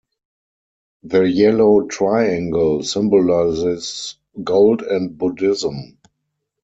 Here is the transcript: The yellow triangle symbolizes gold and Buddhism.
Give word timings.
The 1.03 1.25
yellow 1.29 1.85
triangle 1.85 2.81
symbolizes 2.81 4.17
gold 4.43 4.81
and 4.81 5.15
Buddhism. 5.15 5.99